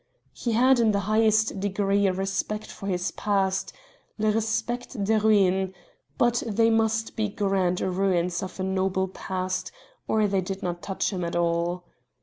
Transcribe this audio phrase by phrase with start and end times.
[0.33, 3.71] He had in the highest degree a respect for his past
[4.17, 5.75] "le respect des ruines"
[6.17, 9.71] but they must be grand ruins, of a noble past,
[10.07, 11.83] or they did not touch him at all.